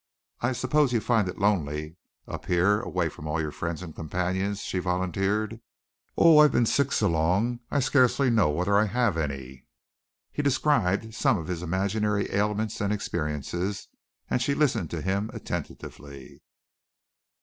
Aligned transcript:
"I 0.39 0.53
suppose 0.53 0.93
you 0.93 0.99
find 0.99 1.29
it 1.29 1.37
lonely 1.37 1.95
up 2.27 2.47
here 2.47 2.79
away 2.81 3.07
from 3.07 3.27
all 3.27 3.39
your 3.39 3.51
friends 3.51 3.83
and 3.83 3.95
companions," 3.95 4.61
she 4.63 4.79
volunteered. 4.79 5.61
"Oh, 6.17 6.39
I've 6.39 6.51
been 6.53 6.65
sick 6.65 6.91
so 6.91 7.07
long 7.07 7.59
I 7.69 7.81
scarcely 7.81 8.31
know 8.31 8.49
whether 8.49 8.75
I 8.79 8.85
have 8.85 9.15
any." 9.15 9.67
He 10.31 10.41
described 10.41 11.13
some 11.13 11.37
of 11.37 11.45
his 11.49 11.61
imaginary 11.61 12.31
ailments 12.33 12.81
and 12.81 12.91
experiences 12.91 13.89
and 14.27 14.41
she 14.41 14.55
listened 14.55 14.89
to 14.89 15.03
him 15.03 15.29
attentively. 15.35 16.41